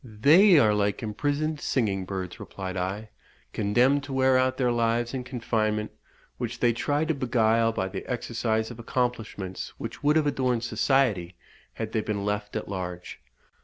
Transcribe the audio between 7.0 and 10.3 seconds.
to beguile by the exercise of accomplishments which would have